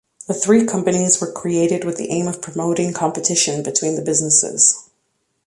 [0.27, 4.89] The three companies were created with the aim of promoting competition between the businesses.